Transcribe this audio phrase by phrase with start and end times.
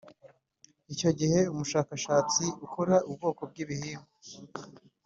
[0.93, 4.61] Icyo gihe umushakashatsi ukora ubwoko bw ibihingwa